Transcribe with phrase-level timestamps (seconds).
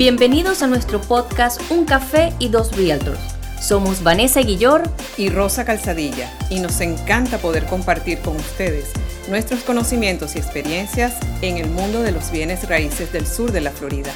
[0.00, 3.20] Bienvenidos a nuestro podcast Un Café y Dos Realtors.
[3.60, 4.82] Somos Vanessa Guillor
[5.18, 8.94] y Rosa Calzadilla y nos encanta poder compartir con ustedes
[9.28, 13.72] nuestros conocimientos y experiencias en el mundo de los bienes raíces del sur de la
[13.72, 14.10] Florida.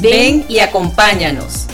[0.00, 1.68] Ven y acompáñanos.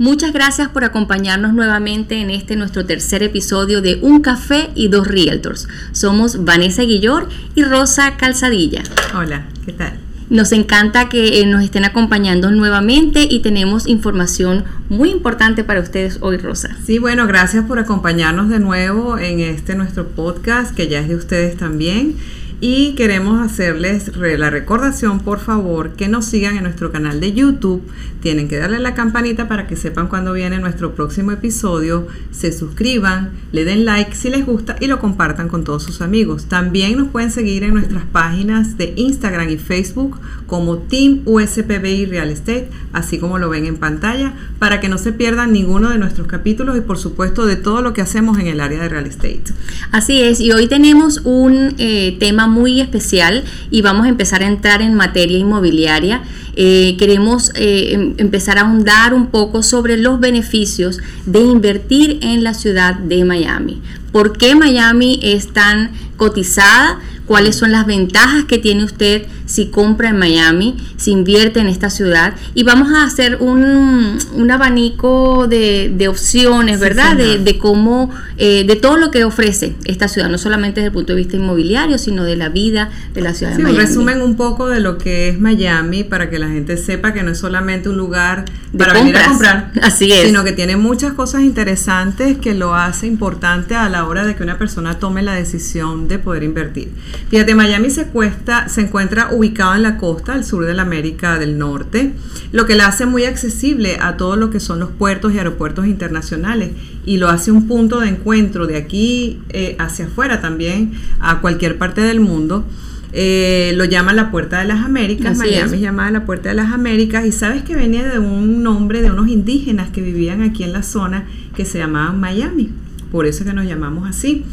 [0.00, 5.06] Muchas gracias por acompañarnos nuevamente en este nuestro tercer episodio de Un Café y Dos
[5.06, 5.68] Realtors.
[5.92, 8.82] Somos Vanessa Guillor y Rosa Calzadilla.
[9.14, 9.98] Hola, ¿qué tal?
[10.30, 16.16] Nos encanta que eh, nos estén acompañando nuevamente y tenemos información muy importante para ustedes
[16.22, 16.74] hoy, Rosa.
[16.82, 21.16] Sí, bueno, gracias por acompañarnos de nuevo en este nuestro podcast que ya es de
[21.16, 22.16] ustedes también.
[22.62, 27.82] Y queremos hacerles la recordación, por favor, que nos sigan en nuestro canal de YouTube.
[28.20, 32.06] Tienen que darle la campanita para que sepan cuando viene nuestro próximo episodio.
[32.32, 36.46] Se suscriban, le den like si les gusta y lo compartan con todos sus amigos.
[36.46, 42.28] También nos pueden seguir en nuestras páginas de Instagram y Facebook como Team USPBI Real
[42.28, 46.26] Estate, así como lo ven en pantalla, para que no se pierdan ninguno de nuestros
[46.26, 49.44] capítulos y por supuesto de todo lo que hacemos en el área de real estate.
[49.92, 54.46] Así es, y hoy tenemos un eh, tema muy especial y vamos a empezar a
[54.46, 56.22] entrar en materia inmobiliaria.
[56.56, 62.44] Eh, queremos eh, em, empezar a ahondar un poco sobre los beneficios de invertir en
[62.44, 63.80] la ciudad de Miami.
[64.12, 66.98] ¿Por qué Miami es tan cotizada?
[67.30, 71.90] cuáles son las ventajas que tiene usted si compra en Miami, si invierte en esta
[71.90, 72.34] ciudad.
[72.54, 74.16] Y vamos a hacer un,
[74.48, 77.16] abanico de, opciones, ¿verdad?
[77.16, 81.14] De, cómo, eh, de todo lo que ofrece esta ciudad, no solamente desde el punto
[81.14, 83.78] de vista inmobiliario, sino de la vida de la ciudad de Miami.
[83.80, 87.32] Resumen un poco de lo que es Miami para que la gente sepa que no
[87.32, 88.44] es solamente un lugar
[88.78, 90.26] para venir a comprar, Así es.
[90.26, 94.44] sino que tiene muchas cosas interesantes que lo hace importante a la hora de que
[94.44, 96.92] una persona tome la decisión de poder invertir.
[97.30, 101.38] Fíjate, Miami se, cuesta, se encuentra ubicado en la costa al sur de la América
[101.38, 102.12] del Norte,
[102.52, 105.86] lo que la hace muy accesible a todo lo que son los puertos y aeropuertos
[105.86, 106.70] internacionales
[107.04, 111.78] y lo hace un punto de encuentro de aquí eh, hacia afuera también a cualquier
[111.78, 112.64] parte del mundo.
[113.12, 116.72] Eh, lo llama la Puerta de las Américas, Miami es llamada la Puerta de las
[116.72, 120.72] Américas y sabes que venía de un nombre de unos indígenas que vivían aquí en
[120.72, 121.26] la zona
[121.56, 122.70] que se llamaban Miami,
[123.10, 124.44] por eso es que nos llamamos así.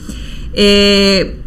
[0.53, 1.39] Eh,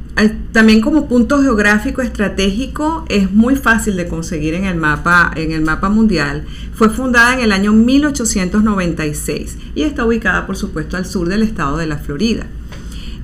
[0.53, 5.63] también como punto geográfico estratégico es muy fácil de conseguir en el mapa en el
[5.63, 6.45] mapa mundial.
[6.75, 11.77] Fue fundada en el año 1896 y está ubicada por supuesto al sur del estado
[11.77, 12.47] de la Florida.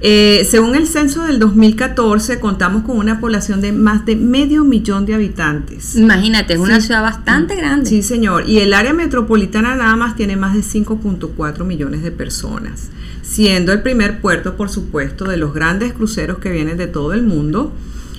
[0.00, 5.06] Eh, según el censo del 2014, contamos con una población de más de medio millón
[5.06, 5.96] de habitantes.
[5.96, 7.88] Imagínate, es una ciudad bastante grande.
[7.88, 8.46] Sí, señor.
[8.46, 12.90] Y el área metropolitana nada más tiene más de 5.4 millones de personas
[13.28, 17.22] siendo el primer puerto, por supuesto, de los grandes cruceros que vienen de todo el
[17.22, 17.72] mundo.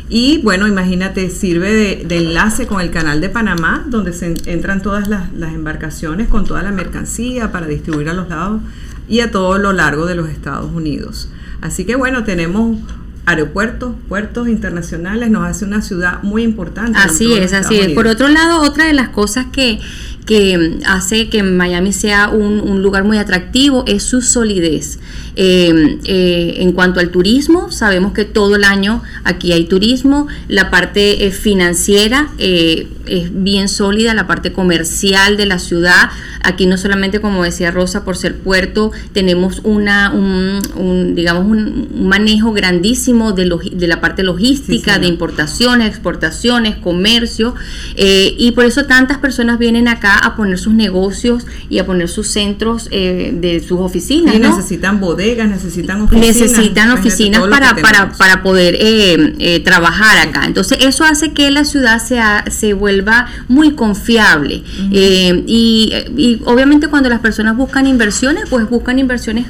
[0.09, 5.07] Y bueno, imagínate, sirve de, enlace con el canal de Panamá, donde se entran todas
[5.07, 8.61] las, embarcaciones con toda la mercancía para distribuir a los lados
[9.07, 11.29] y a todo lo largo de los Estados Unidos.
[11.61, 12.77] Así que bueno, tenemos
[13.25, 16.97] aeropuertos, puertos internacionales, nos hace una ciudad muy importante.
[16.97, 17.91] Así es, así es.
[17.91, 19.79] Por otro lado, otra de las cosas que,
[20.27, 24.99] que hace que Miami sea un, lugar muy atractivo es su solidez.
[25.39, 30.69] Eh, eh, en cuanto al turismo, sabemos que todo el año aquí hay turismo, la
[30.69, 36.09] parte eh, financiera es bien sólida, la parte comercial de la ciudad,
[36.43, 42.51] aquí no solamente como decía Rosa por ser puerto, tenemos una, un, digamos un, manejo
[42.51, 47.55] grandísimo de, de la parte logística, de importaciones, exportaciones, comercio,
[47.95, 52.27] y por eso tantas personas vienen acá a poner sus negocios y a poner sus
[52.27, 54.35] centros eh, de sus oficinas.
[54.35, 56.27] Y necesitan bodegas, necesitan oficinas.
[56.27, 60.45] Necesitan oficinas para, para, para, poder eh, eh, trabajar acá.
[60.45, 64.63] Entonces eso hace que la ciudad sea, se vuelva muy confiable.
[64.91, 69.47] y, y, obviamente cuando las personas buscan inversiones, pues buscan inversiones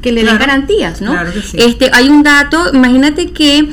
[0.00, 1.14] que le den garantías, ¿no?
[1.52, 3.68] este, hay un dato, imagínate que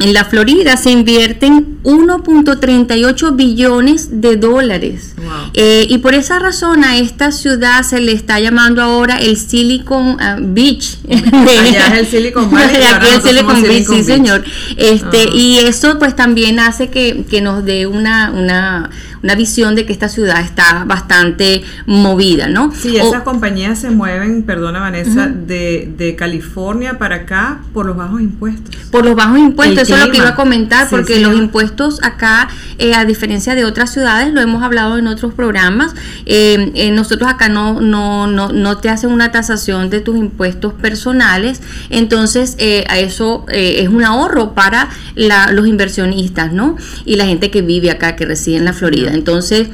[0.00, 5.14] en la Florida se invierten 1.38 billones de dólares.
[5.54, 10.16] Eh, y por esa razón a esta ciudad se le está llamando ahora el Silicon
[10.20, 10.98] ah, Beach.
[11.08, 12.82] Allá es el Silicon Valley.
[12.82, 14.44] Aquí el Silicon, Beach, sí señor.
[14.76, 15.34] Este, ah.
[15.34, 18.90] Y eso pues también hace que, nos dé una, una,
[19.22, 22.72] una visión de que esta ciudad está bastante movida, ¿no?
[22.74, 28.20] Sí, esas compañías se mueven, perdona Vanessa, de, de, California para acá por los bajos
[28.20, 28.74] impuestos.
[28.90, 32.48] Por los bajos impuestos, eso es lo que iba a comentar, porque los impuestos acá,
[32.78, 35.94] eh, a diferencia de otras ciudades, lo hemos hablado en otros programas,
[36.26, 40.74] eh, eh, nosotros acá no, no, no, no te hacen una tasación de tus impuestos
[40.74, 42.56] personales, entonces
[42.88, 46.76] a eso es un ahorro para los inversionistas, ¿no?
[47.04, 49.09] Y la gente que vive acá, que reside en la Florida.
[49.12, 49.68] Entonces,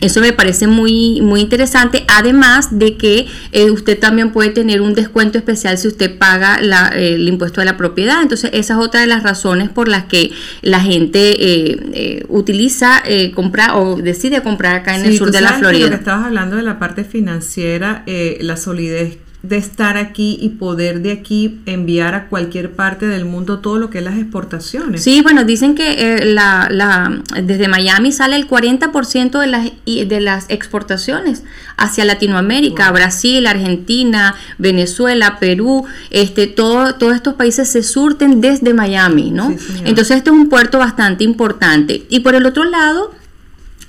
[0.00, 4.94] eso me parece muy, muy interesante, además de que eh, usted también puede tener un
[4.94, 6.56] descuento especial si usted paga
[6.94, 8.22] el impuesto de la propiedad.
[8.22, 10.30] Entonces, esa es otra de las razones por las que
[10.62, 13.02] la gente eh, eh, utiliza
[13.34, 15.84] comprar o decide comprar acá en el sur de la Florida.
[15.84, 20.50] Que lo que estabas hablando de la parte financiera, la solidez de estar aquí y
[20.50, 25.02] poder de aquí enviar a cualquier parte del mundo todo lo que es las exportaciones.
[25.02, 30.20] Sí, bueno, dicen que eh, la, la, desde Miami sale el 40% de las, de
[30.20, 31.42] las exportaciones
[31.78, 39.30] hacia Latinoamérica, Brasil, Argentina, Venezuela, Perú, este, todo, todos estos países se surten desde Miami,
[39.30, 39.56] ¿no?
[39.84, 42.04] Entonces este es un puerto bastante importante.
[42.10, 43.12] Y por el otro lado,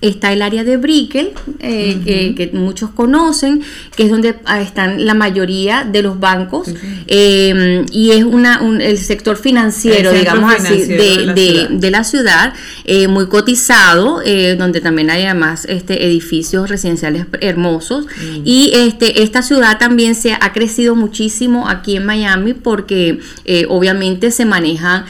[0.02, 3.62] está el área de Brickell, eh, que, muchos conocen,
[3.96, 6.70] que es donde ah, están la mayoría de los bancos,
[7.08, 12.54] em, y es una, el sector financiero, digamos así, de, la ciudad,
[12.86, 18.42] eh, muy cotizado, eh, donde también hay además este, edificios residenciales hermosos, mm.
[18.44, 23.20] y este, esta ciudad también se ha crecido muchísimo aquí en Miami porque
[23.68, 25.06] obviamente se manejan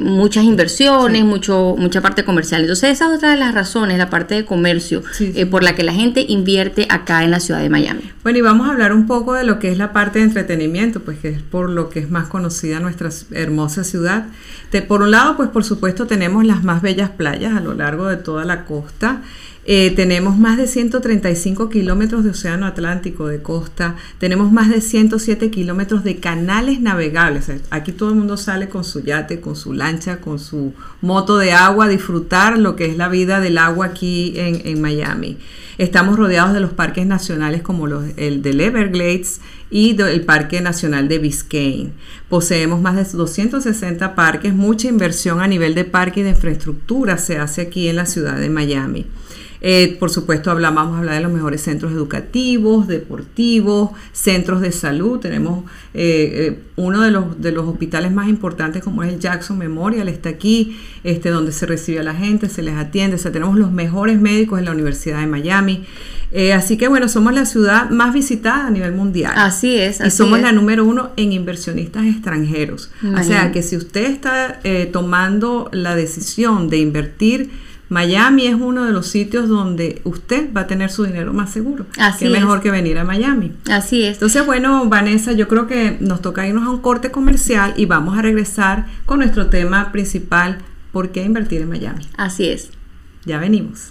[0.00, 2.60] muchas inversiones, mucho, mucha parte comercial.
[2.60, 5.82] Entonces esa es otra de las razones, la parte de comercio eh, por la que
[5.82, 8.10] la gente invierte acá en la ciudad de Miami.
[8.22, 11.00] Bueno, y vamos a hablar un poco de lo que es la parte de entretenimiento,
[11.00, 14.26] pues que es por lo que es más conocida nuestra hermosa ciudad.
[14.88, 18.16] por un lado, pues por supuesto tenemos las más bellas playas a lo largo de
[18.16, 19.22] toda la costa.
[19.72, 25.48] Eh, tenemos más de 135 kilómetros de océano Atlántico de costa, tenemos más de 107
[25.52, 27.52] kilómetros de canales navegables.
[27.70, 31.52] Aquí todo el mundo sale con su yate, con su lancha, con su moto de
[31.52, 35.38] agua a disfrutar lo que es la vida del agua aquí en, Miami.
[35.78, 37.86] Estamos rodeados de los parques nacionales como
[38.16, 39.40] el del Everglades
[39.70, 41.92] y el Parque Nacional de Biscayne.
[42.28, 47.38] Poseemos más de 260 parques, mucha inversión a nivel de parque y de infraestructura se
[47.38, 49.06] hace aquí en la ciudad de Miami.
[49.60, 54.72] Eh, por supuesto, hablamos, vamos a hablar de los mejores centros educativos, deportivos, centros de
[54.72, 55.18] salud.
[55.20, 59.58] Tenemos eh, eh, uno de los, de los hospitales más importantes como es el Jackson
[59.58, 63.16] Memorial, está aquí, este, donde se recibe a la gente, se les atiende.
[63.16, 65.84] O sea, tenemos los mejores médicos en la Universidad de Miami.
[66.54, 69.32] así que bueno, somos la ciudad más visitada a nivel mundial.
[69.36, 70.00] Así es.
[70.00, 72.90] y somos la número uno en inversionistas extranjeros.
[73.14, 74.60] O sea que si usted está
[74.90, 77.50] tomando la decisión de invertir,
[77.90, 81.86] Miami es uno de los sitios donde usted va a tener su dinero más seguro.
[81.98, 82.30] Así es.
[82.30, 83.52] mejor que venir a Miami.
[83.68, 84.14] Así es.
[84.14, 88.16] Entonces, bueno, Vanessa, yo creo que nos toca irnos a un corte comercial y vamos
[88.16, 90.58] a regresar con nuestro tema principal,
[90.92, 92.06] ¿por qué invertir en Miami?
[92.16, 92.70] Así es.
[93.24, 93.90] Ya venimos.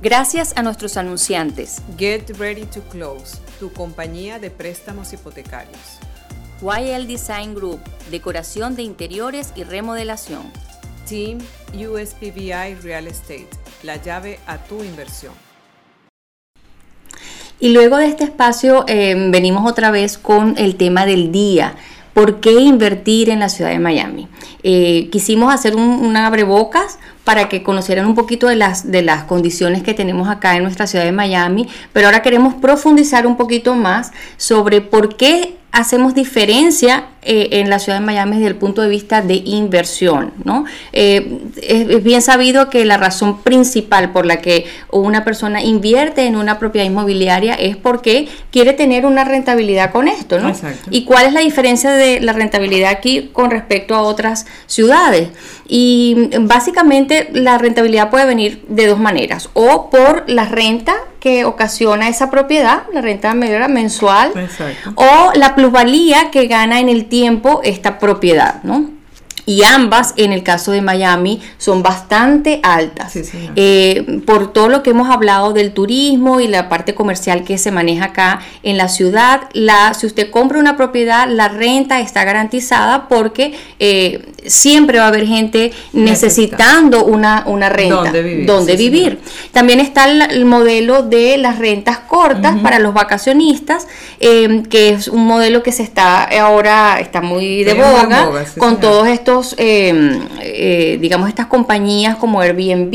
[0.00, 1.82] Gracias a nuestros anunciantes.
[1.98, 5.98] Get Ready to Close, tu compañía de préstamos hipotecarios.
[6.62, 10.52] YL Design Group, decoración de interiores y remodelación.
[11.08, 11.38] Team
[11.74, 13.48] USPBI Real Estate,
[13.82, 15.34] la llave a tu inversión.
[17.58, 21.74] Y luego de este espacio eh, venimos otra vez con el tema del día.
[22.14, 24.28] ¿Por qué invertir en la ciudad de Miami?
[24.62, 29.24] Eh, quisimos hacer un, un abrebocas para que conocieran un poquito de las, de las
[29.24, 33.74] condiciones que tenemos acá en nuestra ciudad de Miami, pero ahora queremos profundizar un poquito
[33.74, 38.80] más sobre por qué hacemos diferencia eh, en la ciudad de Miami desde el punto
[38.80, 40.32] de vista de inversión.
[40.44, 40.64] ¿no?
[40.94, 46.36] Eh, es, bien sabido que la razón principal por la que una persona invierte en
[46.36, 50.40] una propiedad inmobiliaria es porque quiere tener una rentabilidad con esto.
[50.40, 50.54] ¿no?
[50.88, 55.28] ¿Y cuál es la diferencia de la rentabilidad aquí con respecto a otras ciudades?
[55.68, 62.08] Y básicamente la rentabilidad puede venir de dos maneras, o por la renta que ocasiona
[62.08, 64.32] esa propiedad, la renta mensual,
[64.94, 67.17] o la plusvalía que gana en el tiempo
[67.62, 68.97] esta propiedad, ¿no?
[69.48, 73.14] Y ambas, en el caso de Miami, son bastante altas.
[73.56, 77.70] Eh, por todo lo que hemos hablado del turismo y la parte comercial que se
[77.70, 83.08] maneja acá en la ciudad, la, si usted compra una propiedad, la renta está garantizada
[83.08, 88.12] porque eh, siempre va a haber gente necesitando una, una renta.
[88.44, 89.18] Donde vivir.
[89.52, 93.86] También está el, modelo de las rentas cortas para los vacacionistas,
[94.20, 99.08] em, que es un modelo que se está ahora, está muy de boga, con todos
[99.08, 102.92] estos, em, eh, digamos, estas compañías como Airbnb,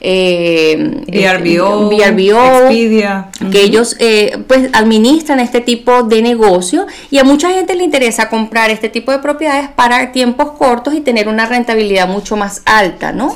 [0.00, 3.28] eh, VRBO, Expedia.
[3.50, 8.28] que ellos eh, pues administran este tipo de negocio y a mucha gente le interesa
[8.28, 13.12] comprar este tipo de propiedades para tiempos cortos y tener una rentabilidad mucho más alta,
[13.12, 13.32] ¿no?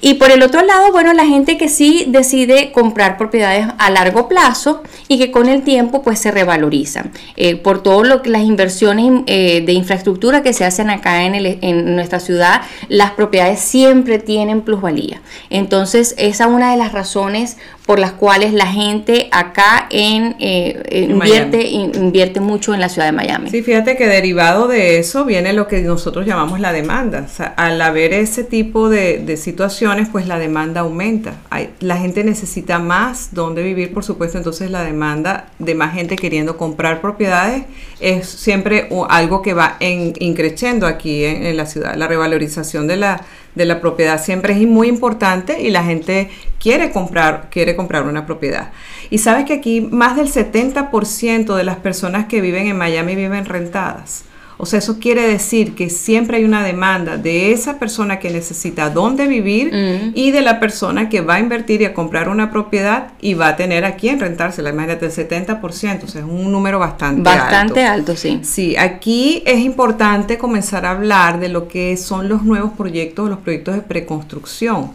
[0.00, 4.28] Y por el otro lado, bueno, la gente que sí decide comprar propiedades a largo
[4.28, 7.12] plazo y que con el tiempo pues se revalorizan.
[7.36, 11.34] Eh, por todo lo que las inversiones eh, de infraestructura que se hacen acá en,
[11.34, 15.20] en nuestra ciudad, las propiedades siempre tienen plusvalía.
[15.50, 21.08] Entonces, esa es una de las razones por las cuales la gente acá en, eh,
[21.10, 23.50] invierte, invierte mucho en la ciudad de Miami.
[23.50, 27.26] Sí, fíjate que derivado de eso viene lo que nosotros llamamos la demanda.
[27.56, 31.34] al haber ese tipo de, situaciones, pues la demanda aumenta.
[31.80, 36.56] la gente necesita más donde vivir, por supuesto, entonces la demanda de más gente queriendo
[36.56, 37.64] comprar propiedades
[38.00, 41.94] es siempre algo que va en, increciendo aquí en la ciudad.
[41.96, 46.90] La revalorización de la de la propiedad siempre es muy importante y la gente quiere
[46.90, 48.70] comprar, quiere comprar una propiedad.
[49.10, 53.44] Y sabes que aquí más del 70% de las personas que viven en Miami viven
[53.44, 54.24] rentadas.
[54.62, 58.90] O sea, eso quiere decir que siempre hay una demanda de esa persona que necesita
[58.90, 60.12] dónde vivir mm.
[60.14, 63.48] y de la persona que va a invertir y a comprar una propiedad y va
[63.48, 64.70] a tener a quién rentársela.
[64.70, 67.42] Imagínate, el 70%, o sea, es un número bastante, alto.
[67.42, 68.38] Bastante alto, sí.
[68.44, 73.40] Sí, aquí es importante comenzar a hablar de lo que son los nuevos proyectos, los
[73.40, 74.92] proyectos de preconstrucción.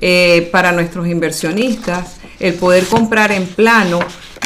[0.00, 4.00] Eh, para nuestros inversionistas, el poder comprar en plano,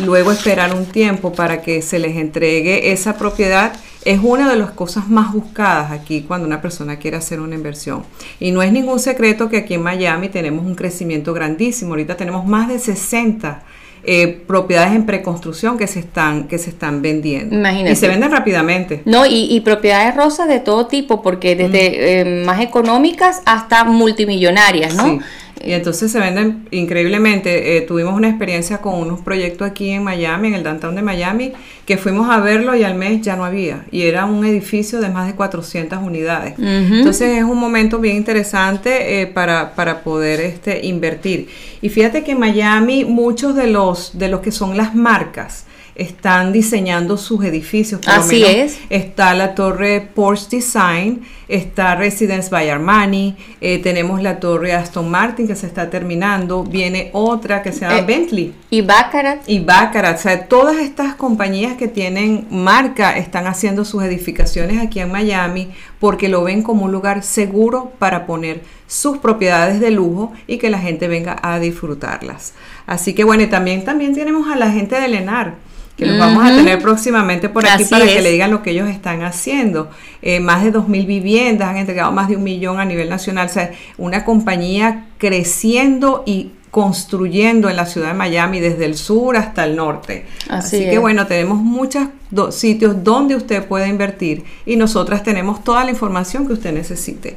[0.05, 3.73] luego esperar un tiempo para que se les entregue esa propiedad
[4.05, 8.05] es una de las cosas más buscadas aquí cuando una persona quiere hacer una inversión.
[8.41, 11.93] Y no es ningún secreto que aquí en Miami tenemos un crecimiento grandísimo.
[11.93, 13.63] Ahorita tenemos más de 60
[14.05, 17.93] eh, propiedades en preconstrucción que se están que se están vendiendo Imagínate.
[17.93, 22.61] y se venden rápidamente no y, propiedades rosas de todo tipo porque desde eh, más
[22.61, 25.21] económicas hasta multimillonarias no
[25.65, 27.77] y entonces se venden increíblemente.
[27.77, 31.53] Eh, tuvimos una experiencia con unos proyectos aquí en Miami, en el downtown de Miami,
[31.87, 33.85] que fuimos a verlo y al mes ya no había.
[33.91, 36.55] Y era un edificio de más de 400 unidades.
[36.59, 41.49] Entonces es un momento bien interesante eh, para, para, poder este, invertir.
[41.81, 46.53] Y fíjate que en Miami muchos de los, de los que son las marcas, están
[46.53, 48.01] diseñando sus edificios.
[48.01, 48.73] Por Así lo menos.
[48.73, 48.79] es.
[48.91, 55.47] Está la torre Porsche Design, está Residence by Armani, eh, tenemos la torre Aston Martin
[55.47, 58.55] que se está terminando, viene otra que se llama eh, Bentley.
[58.71, 59.43] Y Baccarat.
[59.47, 60.19] Y Baccarat.
[60.19, 65.69] O sea, todas estas compañías que tienen marca están haciendo sus edificaciones aquí en Miami
[66.01, 70.69] porque lo ven como un lugar seguro para poner sus propiedades de lujo y que
[70.69, 72.55] la gente venga a disfrutarlas.
[72.87, 75.55] Así que bueno, y también, también tenemos a la gente de Lenar
[75.97, 78.89] que los vamos a tener próximamente por aquí para que le digan lo que ellos
[78.89, 79.91] están haciendo.
[80.23, 83.53] Eh, más de 2.000 viviendas, han entregado más de un millón a nivel nacional, o
[83.53, 89.65] sea, una compañía creciendo y construyendo en la ciudad de Miami desde el sur hasta
[89.65, 90.25] el norte.
[90.49, 92.09] Así, que bueno, tenemos muchos
[92.51, 97.37] sitios donde usted puede invertir y nosotras tenemos toda la información que usted necesite.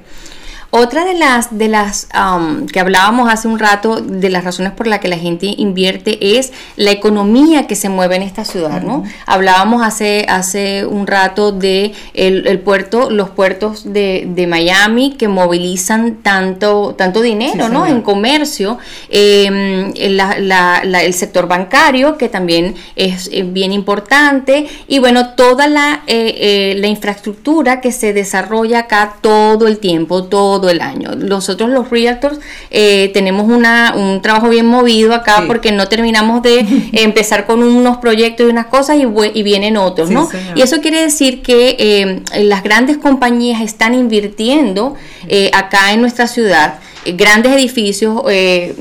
[0.78, 4.88] Otra de las, de las um, que hablábamos hace un rato, de las razones por
[4.88, 9.06] las que la gente invierte es la economía que se mueve en esta ciudad, ¿no?
[9.26, 16.94] Hablábamos hace, hace un rato de el, puerto, los puertos de, Miami que movilizan tanto,
[16.98, 17.86] tanto dinero, ¿no?
[17.86, 18.78] En comercio,
[19.10, 26.76] em, el sector bancario que también es bien importante y bueno, toda la, eh, eh,
[26.80, 31.12] la infraestructura que se desarrolla acá todo el tiempo, todo el año.
[31.16, 32.40] Nosotros los realtors
[32.72, 37.98] eh, tenemos una, un trabajo bien movido acá porque no terminamos de empezar con unos
[37.98, 40.28] proyectos y unas cosas y, vienen otros, ¿no?
[40.56, 44.96] Y eso quiere decir que eh, las grandes compañías están invirtiendo
[45.28, 46.80] eh, acá en nuestra ciudad
[47.14, 48.74] grandes edificios, eh,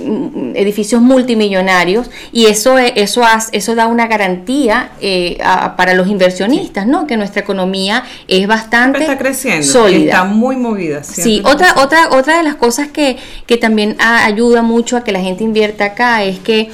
[0.55, 5.39] edificios multimillonarios, y eso, eso, eso da una garantía eh,
[5.77, 7.07] para los inversionistas, ¿no?
[7.07, 10.13] Que nuestra economía es bastante está creciendo, sólida.
[10.13, 11.05] Está muy movida.
[11.05, 13.17] Sí, otra, otra, otra de las cosas que,
[13.47, 16.71] que también ayuda mucho a que la gente invierta acá es que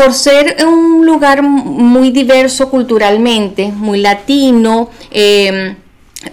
[0.00, 5.76] por ser un lugar muy diverso culturalmente, muy latino, eh,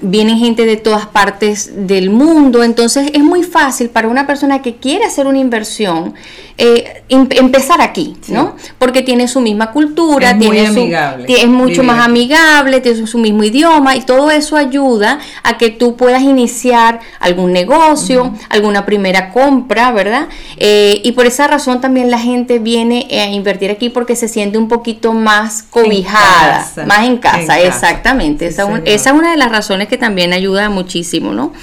[0.01, 4.75] vienen gente de todas partes del mundo, entonces es muy fácil para una persona que
[4.75, 6.13] quiere hacer una inversión
[6.59, 8.55] eh, em, empezar aquí, ¿no?
[8.79, 10.87] Porque tiene su misma cultura, Es muy tiene su-
[11.27, 15.95] es mucho más amigable, tiene su mismo idioma y todo eso ayuda a que tú
[15.95, 20.27] puedas iniciar algún negocio, alguna primera compra, ¿verdad?
[20.57, 24.57] Eh, y por esa razón también la gente viene a invertir aquí porque se siente
[24.57, 26.85] un poquito más cobijada, casa.
[26.85, 27.59] más en casa, En casa.
[27.67, 28.47] exactamente.
[28.47, 28.89] Sí, esa, un- señor.
[28.89, 31.53] esa es una de las razones que también ayuda muchísimo, ¿no?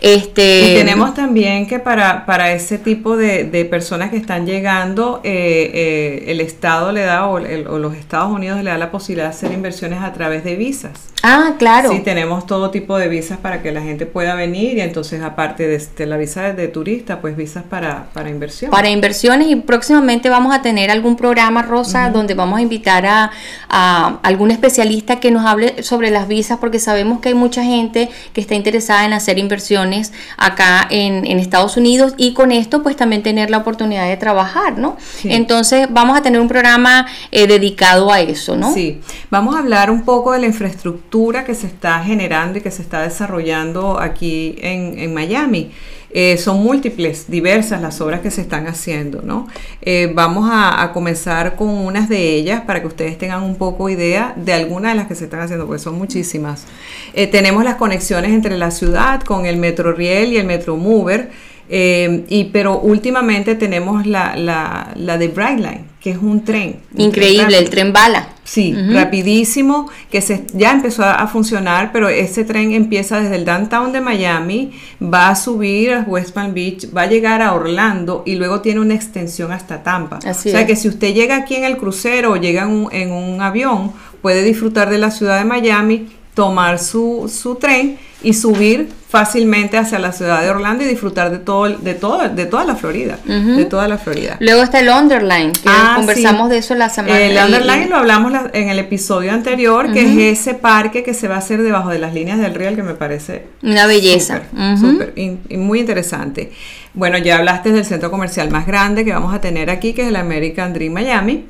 [0.00, 5.20] Este, Y tenemos también que para, para ese tipo de, de personas que están llegando,
[5.24, 8.90] eh, eh, el Estado le da, o, el- o los Estados Unidos le da la
[8.90, 10.92] posibilidad de hacer inversiones a través de visas.
[11.26, 11.90] Ah, claro.
[11.90, 15.66] Sí, tenemos todo tipo de visas para que la gente pueda venir y entonces aparte
[15.66, 18.70] de, de la visa de, de turista, pues visas para, para inversión.
[18.70, 23.30] para inversiones y próximamente vamos a tener algún programa rosa donde vamos a invitar a,
[23.70, 28.10] a algún especialista que nos hable sobre las visas porque sabemos que hay mucha gente
[28.34, 32.96] que está interesada en hacer inversiones acá en, en Estados Unidos y con esto pues
[32.96, 34.33] también tener la oportunidad de trabajar,
[34.76, 34.96] ¿no?
[35.00, 35.28] Sí.
[35.32, 38.72] Entonces vamos a tener un programa eh, dedicado a eso, ¿no?
[38.74, 39.00] Sí,
[39.30, 42.82] vamos a hablar un poco de la infraestructura que se está generando y que se
[42.82, 45.70] está desarrollando aquí en, en Miami.
[46.16, 49.48] Eh, son múltiples, diversas las obras que se están haciendo, ¿no?
[49.82, 53.88] Eh, vamos a, a comenzar con unas de ellas para que ustedes tengan un poco
[53.88, 56.66] idea de algunas de las que se están haciendo, porque son muchísimas.
[57.14, 61.32] Eh, tenemos las conexiones entre la ciudad con el Metro Riel y el Metro Mover.
[61.68, 66.80] Eh, y pero últimamente tenemos la, la, la de Brightline, que es un tren.
[66.92, 68.28] un tren Increíble, el tren bala.
[68.44, 73.46] Sí, rapidísimo, que se, ya empezó a, a funcionar, pero ese tren empieza desde el
[73.46, 78.22] downtown de Miami, va a subir a West Palm Beach, va a llegar a Orlando
[78.26, 80.18] y luego tiene una extensión hasta Tampa.
[80.26, 80.66] Así o sea es.
[80.66, 83.92] que si usted llega aquí en el crucero o llega en un, en un avión,
[84.20, 90.00] puede disfrutar de la ciudad de Miami, tomar su, su tren y subir fácilmente hacia
[90.00, 93.64] la ciudad de Orlando y disfrutar de todo, de todo, de toda la Florida, de
[93.64, 94.36] toda la Florida.
[94.40, 96.50] Luego está el Underline, que Ah, conversamos sí.
[96.54, 100.02] de eso la semana El Underline y- lo hablamos la- en el episodio anterior, que
[100.32, 102.82] es ese parque que se va a hacer debajo de las líneas del riel, que
[102.82, 104.42] me parece Una belleza.
[104.80, 105.12] súper,
[105.56, 106.50] muy interesante.
[106.92, 110.08] Bueno, ya hablaste del centro comercial más grande que vamos a tener aquí, que es
[110.08, 111.44] el American Dream Miami.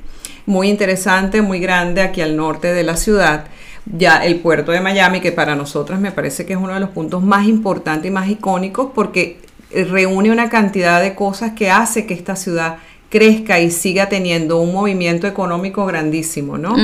[0.44, 3.44] Muy interesante, muy grande aquí al norte de la ciudad.
[3.86, 6.90] Ya el puerto de Miami, que para nosotros me parece que es uno de los
[6.90, 9.38] puntos más importantes y más icónicos porque
[9.70, 12.78] reúne una cantidad de cosas que hace que esta ciudad
[13.14, 16.74] crezca y siga teniendo un movimiento económico grandísimo, ¿no?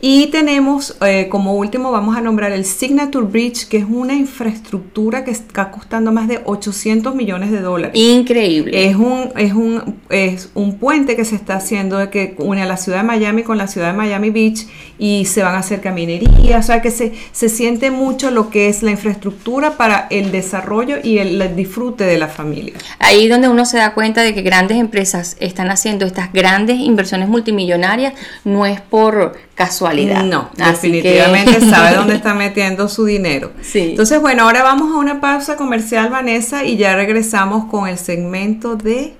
[0.00, 5.24] Y tenemos, eh, como último, vamos a nombrar el Signature Bridge, que es una infraestructura
[5.24, 7.92] que está costando más de 800 millones de dólares.
[7.94, 8.88] Increíble.
[8.88, 12.76] Es un, es, un, es un puente que se está haciendo que une a la
[12.76, 14.66] ciudad de Miami con la ciudad de Miami Beach
[15.02, 18.68] y se van a hacer caminería, o sea que se, se siente mucho lo que
[18.68, 22.74] es la infraestructura para el desarrollo y el, el disfrute de la familia.
[22.98, 27.28] Ahí donde uno se da cuenta de que grandes empresas están haciendo estas grandes inversiones
[27.30, 28.12] multimillonarias,
[28.44, 30.22] no es por casualidad.
[30.22, 33.52] No, Así definitivamente que- sabe dónde está metiendo su dinero.
[33.62, 33.80] Sí.
[33.92, 38.76] Entonces, bueno, ahora vamos a una pausa comercial, Vanessa, y ya regresamos con el segmento
[38.76, 39.14] de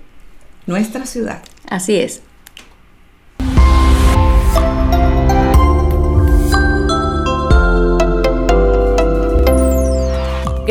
[0.67, 1.41] nuestra ciudad.
[1.69, 2.21] Así es.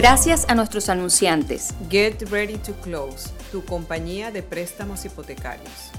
[0.01, 1.73] Gracias a nuestros anunciantes.
[1.89, 5.91] Get Ready to Close, tu compañía de préstamos hipotecarios.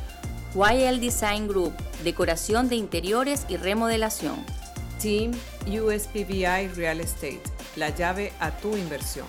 [0.54, 4.42] YL Design Group, decoración de interiores y remodelación.
[5.02, 5.32] Team
[5.66, 7.42] USPBI Real Estate,
[7.76, 9.26] la llave a tu inversión.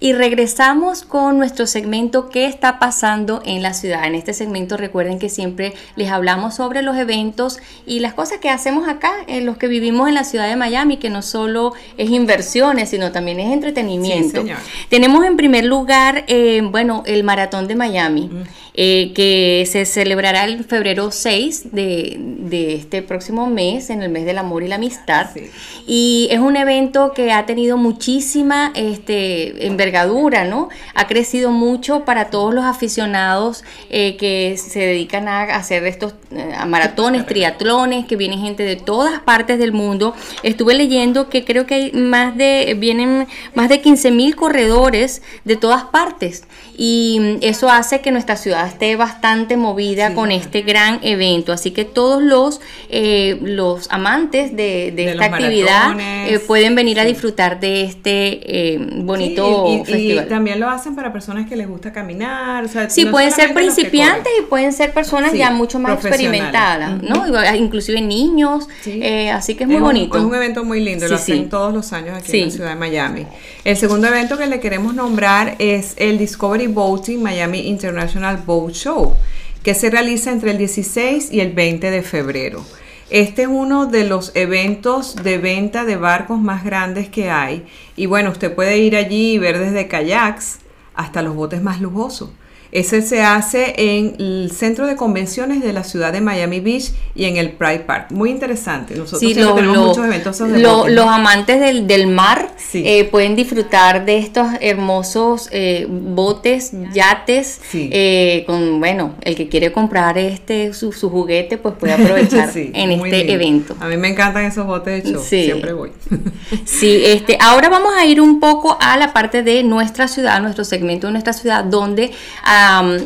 [0.00, 4.06] Y regresamos con nuestro segmento ¿Qué está pasando en la ciudad?
[4.06, 8.48] En este segmento recuerden que siempre les hablamos sobre los eventos y las cosas que
[8.48, 12.10] hacemos acá, en los que vivimos en la ciudad de Miami, que no solo es
[12.10, 14.44] inversiones, sino también es entretenimiento.
[14.44, 14.52] Sí.
[14.88, 18.30] Tenemos en primer lugar, eh, bueno, el Maratón de Miami,
[18.74, 24.24] eh, que se celebrará el febrero 6 de, de este próximo mes, en el mes
[24.24, 25.30] del amor y la amistad.
[25.34, 25.50] Sí.
[25.88, 30.68] Y es un evento que ha tenido muchísima este, envergadura, ¿no?
[30.94, 36.52] Ha crecido mucho para todos los aficionados eh, que se dedican a hacer estos eh,
[36.56, 40.14] a maratones, triatlones, que vienen gente de todas partes del mundo.
[40.42, 45.56] Estuve leyendo que creo que hay más de, vienen más de 15 mil corredores de
[45.56, 46.44] todas partes.
[46.76, 50.14] Y eso hace que nuestra ciudad esté bastante movida Sí.
[50.14, 51.52] con este gran evento.
[51.52, 57.00] Así que todos los, eh, los amantes de, de De esta actividad eh, pueden venir
[57.00, 60.26] a disfrutar de este bonito Sí, y, y y, festival.
[60.26, 62.64] Y también lo hacen para personas que les gusta caminar.
[62.64, 65.92] O sea, Sí, no pueden ser principiantes y pueden ser personas Sí, ya mucho más
[66.04, 67.24] experimentadas, ¿no?
[67.54, 69.00] Inclusive niños, Sí.
[69.02, 70.16] eh, así que es muy bonito.
[70.18, 72.76] es un evento muy lindo, lo hacen todos los años aquí en la ciudad de
[72.76, 73.26] Miami.
[73.64, 79.14] El segundo evento que le queremos nombrar es el Discovery Boating Miami International Boat Show,
[79.62, 82.64] que se realiza entre el 16 y el 20 de febrero.
[83.10, 87.66] Este es uno de los eventos de venta de barcos más grandes que hay.
[87.96, 90.58] Y bueno, usted puede ir allí y ver desde kayaks
[90.94, 92.28] hasta los botes más lujosos.
[92.70, 97.24] Ese se hace en el centro de convenciones de la ciudad de Miami Beach y
[97.24, 98.10] en el Pride Park.
[98.10, 98.94] Muy interesante.
[98.94, 102.82] Nosotros Sí, lo- tenemos lo- muchos eventos de lo- los amantes del, del mar Sí.
[102.84, 107.88] eh, pueden disfrutar de estos hermosos eh, botes, yates, Sí.
[107.92, 112.70] eh, con, bueno, el que quiere comprar este su, su juguete, pues puede aprovechar Sí,
[112.74, 113.32] en este lindo.
[113.32, 113.76] evento.
[113.80, 115.22] A mí me encantan esos botes de show.
[115.26, 115.44] Sí.
[115.44, 115.90] Siempre voy.
[116.64, 120.64] Sí, este, ahora vamos a ir un poco a la parte de nuestra ciudad, nuestro
[120.64, 122.10] segmento de nuestra ciudad, donde
[122.42, 122.57] am,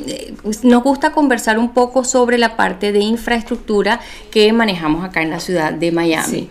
[0.06, 5.30] eh, nos gusta conversar un poco sobre la parte de infraestructura que manejamos acá en
[5.30, 6.26] la ciudad de Miami.
[6.30, 6.48] Sí.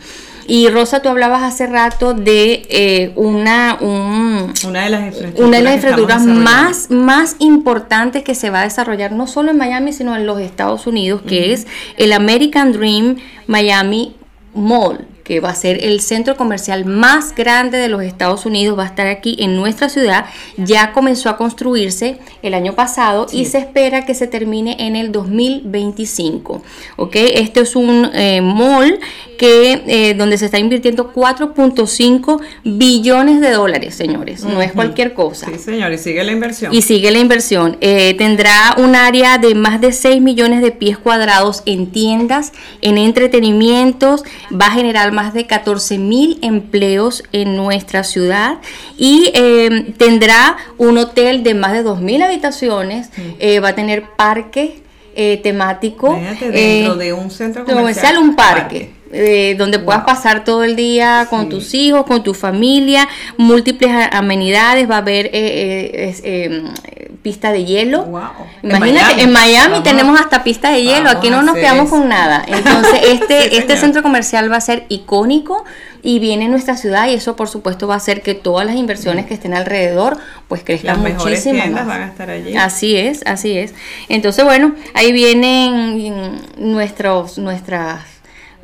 [0.47, 5.57] Y Rosa, tú hablabas hace rato de eh, una, un- Una de las infraestructuras, una
[5.57, 9.93] de las infraestructuras más, más importantes que se va a desarrollar no solo en Miami,
[9.93, 14.15] sino en los Estados Unidos, que es el American Dream Miami
[14.53, 18.83] Mall que va a ser el centro comercial más grande de los Estados Unidos, va
[18.83, 20.25] a estar aquí en nuestra ciudad,
[20.57, 25.13] ya comenzó a construirse el año pasado y se espera que se termine en el
[25.13, 26.61] 2025.
[26.97, 27.15] ¿ok?
[27.15, 28.99] Este es un eh, mall
[29.37, 35.47] que, eh, donde se está invirtiendo 4.5 billones de dólares, señores, no es cualquier cosa.
[35.49, 36.73] Sí, señor, y sigue la inversión.
[36.73, 37.77] Y sigue la inversión.
[37.79, 42.97] Eh, tendrá un área de más de 6 millones de pies cuadrados en tiendas, en
[42.97, 44.23] entretenimientos.
[44.51, 48.57] Va a generar más de 14 mil empleos en nuestra ciudad.
[48.97, 53.09] Y eh, tendrá un hotel de más de 2 mil habitaciones.
[53.39, 54.81] Eh, va a tener parque
[55.15, 56.15] eh, temático.
[56.15, 58.17] Dentro eh, de un centro comercial, comercial.
[58.17, 59.00] un parque.
[59.13, 60.05] Eh, donde puedas Wow.
[60.15, 61.49] pasar todo el día con Sí.
[61.49, 67.65] tus hijos, con tu familia, múltiples amenidades, va a haber eh, eh, eh, pista de
[67.65, 68.03] hielo.
[68.05, 68.21] Wow.
[68.63, 69.81] Imagínate, en Miami.
[69.83, 71.95] Tenemos hasta pista de hielo, vamos aquí no nos quedamos eso.
[71.97, 72.43] con nada.
[72.47, 75.63] Entonces, este, Sí, este centro comercial va a ser icónico
[76.03, 78.75] y viene en nuestra ciudad y eso por supuesto va a hacer que todas las
[78.75, 81.95] inversiones que estén alrededor pues crezcan Las mejores muchísimo tiendas más.
[81.99, 82.55] van a estar allí.
[82.57, 83.75] Así es, así es.
[84.09, 88.01] Entonces, bueno, ahí vienen nuestros, nuestras,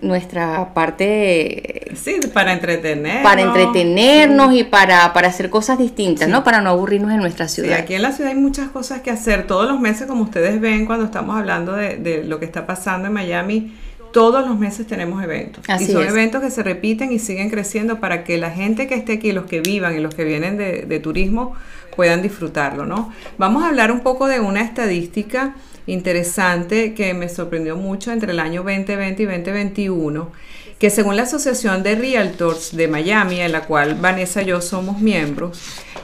[0.01, 3.23] nuestra parte Sí, para entretener.
[3.23, 6.31] para entretenernos y para, para hacer cosas distintas, Sí.
[6.31, 6.43] ¿no?
[6.43, 7.79] Para no aburrirnos en nuestra Sí, ciudad.
[7.79, 9.47] aquí en la ciudad hay muchas cosas que hacer.
[9.47, 13.07] Todos los meses, como ustedes ven cuando estamos hablando de, de lo que está pasando
[13.07, 13.73] en Miami,
[14.13, 15.63] todos los meses tenemos eventos.
[15.67, 16.09] Así y son es.
[16.09, 19.45] eventos que se repiten y siguen creciendo para que la gente que esté aquí, los
[19.45, 21.53] que vivan y los que vienen de, de turismo,
[21.95, 23.11] puedan disfrutarlo, ¿no?
[23.37, 25.55] Vamos a hablar un poco de una estadística
[25.87, 30.31] interesante que me sorprendió mucho entre el año 2020 y 2021
[30.79, 34.99] que según la Asociación de Realtors de Miami, en la cual Vanessa y yo somos
[35.01, 35.59] miembros,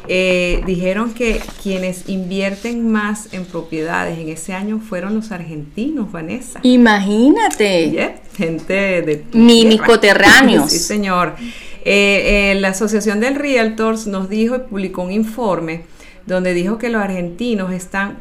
[0.07, 6.59] eh, dijeron que quienes invierten más en propiedades en ese año fueron los argentinos, Vanessa.
[6.63, 7.91] Imagínate.
[7.91, 10.71] Yeah, gente de Mi- mis coterráneos.
[10.71, 11.35] sí, señor.
[11.85, 15.81] Eh, eh, la Asociación de Realtors nos dijo y publicó un informe
[16.25, 18.17] donde dijo que los argentinos están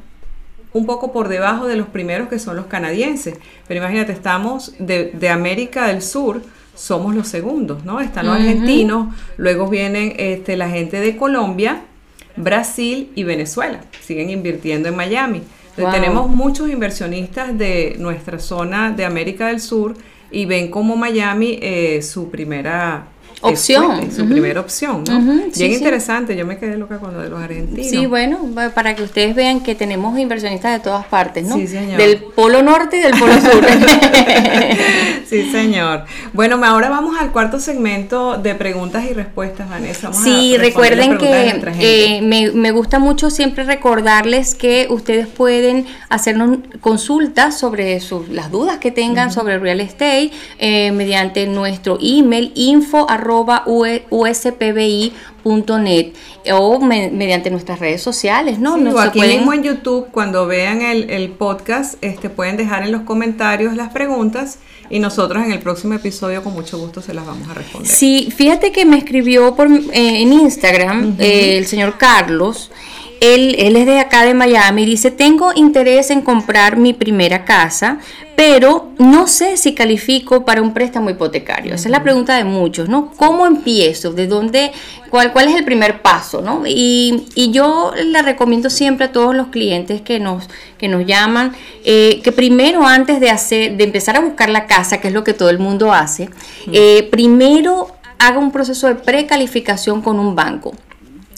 [0.73, 3.39] un poco por debajo de los primeros que son los canadienses.
[3.69, 6.43] Pero imagínate, estamos de, de América del Sur,
[6.75, 8.01] somos los segundos, ¿no?
[8.01, 11.83] Están los argentinos, luego vienen este, la gente de Colombia,
[12.37, 13.81] Brasil y Venezuela.
[14.01, 15.39] Siguen invirtiendo en Miami.
[15.39, 15.93] Entonces, Wow.
[15.93, 19.95] Tenemos muchos inversionistas de nuestra zona de América del Sur
[20.31, 23.07] y ven como Miami eh, su primera
[23.43, 23.87] Opción.
[23.97, 25.21] fuente, su primera opción, ¿no?
[25.21, 25.75] Sí, Bien sí.
[25.79, 27.91] interesante, yo me quedé loca cuando de los argentinos.
[27.91, 28.39] Sí, bueno,
[28.75, 31.57] para que ustedes vean que tenemos inversionistas de todas partes, ¿no?
[31.57, 31.99] Sí, señor.
[31.99, 33.67] Del polo norte y del polo sur.
[35.27, 36.05] Sí, señor.
[36.35, 40.11] Bueno, ahora vamos al cuarto segmento de preguntas y respuestas, Vanessa.
[40.11, 46.59] Vamos Sí, recuerden que eh, me, me gusta mucho siempre recordarles que ustedes pueden hacernos
[46.83, 53.09] consultas sobre sus, las dudas que tengan sobre real estate eh, mediante nuestro email info
[53.09, 53.32] arroba
[54.11, 56.12] uspbi.net
[56.53, 58.77] o me- mediante nuestras redes sociales, ¿no?
[58.77, 62.57] Sí, Nos o aquí pueden- mismo en YouTube, cuando vean el, el podcast, este, pueden
[62.57, 64.59] dejar en los comentarios las preguntas
[64.90, 67.90] y nosotros en el próximo episodio con mucho gusto se las vamos a responder.
[67.90, 72.71] Sí, fíjate que me escribió por, eh, en Instagram eh, el señor Carlos
[73.23, 77.99] él, él es de acá de Miami, dice, tengo interés en comprar mi primera casa,
[78.35, 81.73] pero no sé si califico para un préstamo hipotecario.
[81.77, 83.13] Esa es la pregunta de muchos, ¿no?
[83.13, 84.13] ¿Cómo empiezo?
[84.13, 84.73] ¿De dónde?
[85.09, 86.43] ¿Cuál, cuál es el primer paso?
[86.43, 86.65] ¿no?
[86.67, 91.53] Y, yo le recomiendo siempre a todos los clientes que nos, que nos llaman,
[91.85, 95.23] eh, que primero antes de, hacer, de empezar a buscar la casa, que es lo
[95.23, 96.29] que todo el mundo hace,
[96.73, 100.73] eh, primero haga un proceso de precalificación con un banco.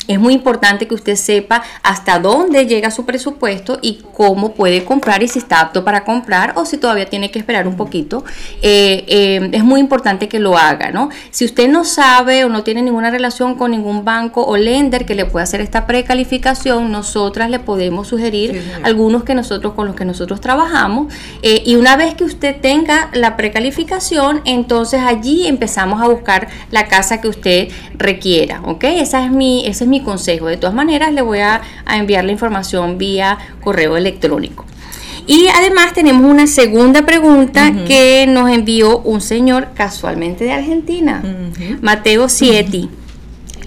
[0.06, 5.22] Es muy importante que usted sepa hasta dónde llega su presupuesto y cómo puede comprar
[5.22, 8.24] y si está apto para comprar o si todavía tiene que esperar un poquito.
[8.62, 11.08] Eh, eh, es muy importante que lo haga, ¿no?
[11.30, 15.14] Si usted no sabe o no tiene ninguna relación con ningún banco o lender que
[15.14, 20.04] le pueda hacer esta precalificación, nosotras le podemos sugerir algunos que nosotros con los que
[20.04, 21.12] nosotros trabajamos.
[21.42, 26.88] Eh, y una vez que usted tenga la precalificación, entonces allí empezamos a buscar la
[26.88, 28.84] casa que usted requiera, ¿ok?
[28.84, 30.46] Esa es mi, ese es mi mi consejo.
[30.46, 34.64] De todas maneras, le voy a, enviar la información vía correo electrónico.
[35.26, 41.22] Y además tenemos una segunda pregunta que nos envió un señor casualmente de Argentina,
[41.80, 42.90] Mateo Sieti.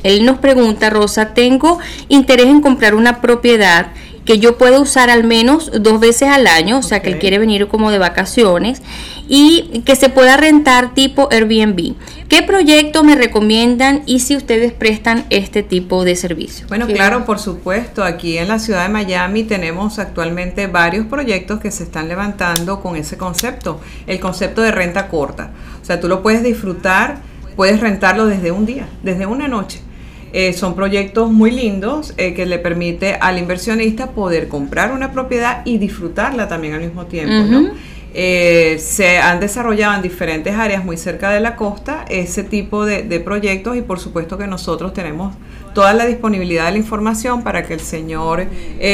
[0.03, 3.87] Él nos pregunta, Rosa, tengo interés en comprar una propiedad
[4.27, 7.39] que yo puedo usar al menos dos veces al año, o sea que él quiere
[7.39, 8.81] venir como de vacaciones
[9.29, 11.95] y que se pueda rentar tipo Airbnb.
[12.27, 16.67] ¿Qué proyecto me recomiendan y si ustedes prestan este tipo de servicio?
[16.67, 18.03] Bueno, claro, por supuesto.
[18.03, 22.97] Aquí en la ciudad de Miami tenemos actualmente varios proyectos que se están levantando con
[22.97, 25.51] ese concepto, el concepto de renta corta.
[25.81, 27.21] O sea, tú lo puedes disfrutar,
[27.55, 29.79] puedes rentarlo desde un día, desde una noche.
[30.33, 35.61] Eh, son proyectos muy lindos eh, que le permite al inversionista poder comprar una propiedad
[35.63, 37.49] y disfrutarla también al mismo tiempo.
[37.49, 37.69] ¿no?
[38.13, 43.03] Eh, se han desarrollado en diferentes áreas muy cerca de la costa ese tipo de,
[43.21, 45.35] proyectos y por supuesto que nosotros tenemos
[45.73, 48.47] toda la disponibilidad de la información para que el señor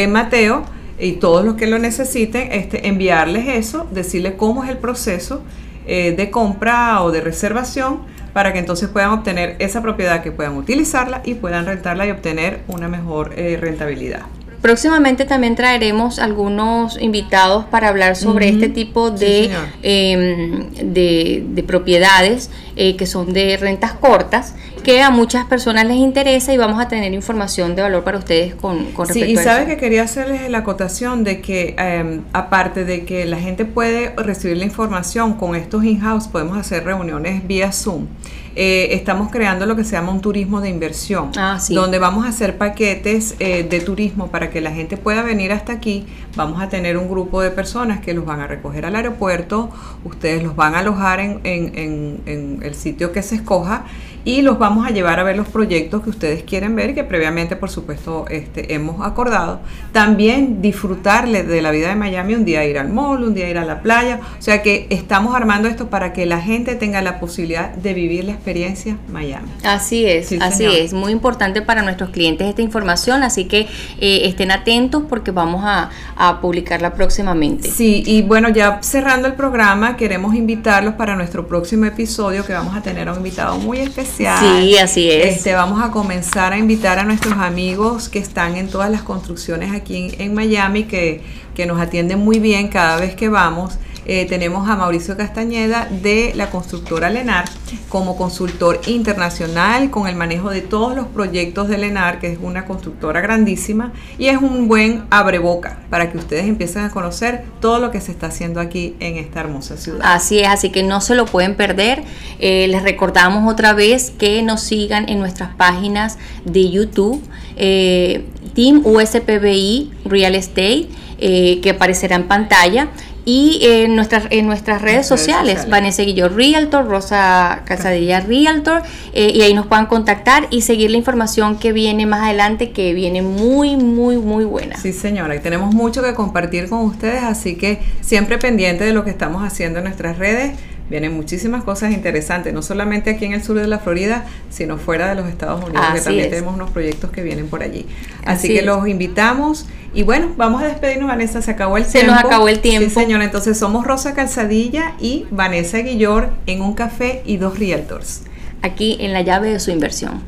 [0.09, 0.63] Mateo
[0.99, 5.41] y todos los que lo necesiten este, enviarles eso, decirles cómo es el proceso
[5.85, 8.01] de compra o de reservación
[8.33, 12.61] para que entonces puedan obtener esa propiedad, que puedan utilizarla y puedan rentarla y obtener
[12.67, 14.23] una mejor eh, rentabilidad.
[14.63, 22.95] Próximamente también traeremos algunos invitados para hablar sobre este tipo de, em, de, propiedades eh,
[22.95, 27.13] que son de rentas cortas que a muchas personas les interesa y vamos a tener
[27.13, 30.59] información de valor para ustedes con, con respecto sí, y sabe que quería hacerles la
[30.59, 35.83] acotación de que em, aparte de que la gente puede recibir la información con estos
[35.83, 38.07] in-house, podemos hacer reuniones vía Zoom.
[38.55, 42.29] Eh, estamos creando lo que se llama un turismo de inversión, ah, donde vamos a
[42.29, 46.05] hacer paquetes eh, de turismo para que la gente pueda venir hasta aquí.
[46.35, 49.71] Vamos a tener un grupo de personas que los van a recoger al aeropuerto,
[50.03, 53.85] ustedes los van a alojar en, en el sitio que se escoja
[54.25, 57.03] y los vamos a llevar a ver los proyectos que ustedes quieren ver y que
[57.03, 59.59] previamente por supuesto este, hemos acordado.
[59.91, 63.57] También disfrutarle de la vida de Miami, un día ir al mall, un día ir
[63.57, 67.19] a la playa, o sea que estamos armando esto para que la gente tenga la
[67.19, 69.49] posibilidad de vivir la experiencia Miami.
[69.63, 73.67] Así es, así es, muy importante para nuestros clientes esta información, así que
[73.99, 77.69] eh, estén atentos porque vamos a, a publicarla próximamente.
[77.69, 82.75] Sí, y bueno, ya cerrando el programa, queremos invitarlos para nuestro próximo episodio que vamos
[82.75, 85.37] a tener a un invitado muy especial Sí, así es.
[85.37, 89.73] Este, vamos a comenzar a invitar a nuestros amigos que están en todas las construcciones
[89.73, 91.21] aquí en, Miami, que,
[91.55, 93.77] que nos atienden muy bien cada vez que vamos.
[94.05, 97.45] Eh, tenemos a Mauricio Castañeda de la constructora Lenar
[97.87, 102.65] como consultor internacional con el manejo de todos los proyectos de Lenar, que es una
[102.65, 107.91] constructora grandísima y es un buen abreboca para que ustedes empiecen a conocer todo lo
[107.91, 110.01] que se está haciendo aquí en esta hermosa ciudad.
[110.03, 112.03] Así es, así que no se lo pueden perder.
[112.39, 117.23] Eh, les recordamos otra vez que nos sigan en nuestras páginas de YouTube,
[117.55, 120.89] eh, Team USPBI Real Estate,
[121.19, 122.89] que aparecerá en pantalla
[123.25, 128.81] y en nuestras, en nuestras redes, sociales, Vanessa Guillo Realtor, Rosa Casadilla Realtor,
[129.13, 132.93] eh, y ahí nos puedan contactar y seguir la información que viene más adelante, que
[132.93, 134.77] viene muy, muy, muy buena.
[134.77, 139.03] Sí, señora, y tenemos mucho que compartir con ustedes, así que siempre pendiente de lo
[139.03, 140.57] que estamos haciendo en nuestras redes.
[140.89, 145.09] Vienen muchísimas cosas interesantes, no solamente aquí en el sur de la Florida, sino fuera
[145.09, 147.85] de los Estados Unidos, que también tenemos unos proyectos que vienen por allí.
[148.25, 149.65] Así, que los invitamos.
[149.93, 151.41] Y bueno, vamos a despedirnos, Vanessa.
[151.41, 151.99] Se acabó el tiempo.
[151.99, 152.89] Se nos acabó el tiempo.
[152.89, 153.23] Sí, señora.
[153.23, 158.23] Entonces somos Rosa Calzadilla y Vanessa Guillor en un café y dos realtors.
[158.61, 160.21] Aquí en la llave de su inversión.